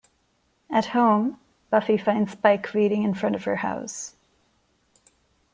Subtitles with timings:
[0.71, 1.39] At home,
[1.69, 4.15] Buffy finds Spike waiting in front of her house.